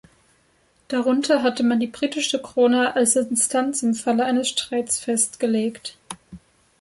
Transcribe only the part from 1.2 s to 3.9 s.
hatte man die britische Krone als Instanz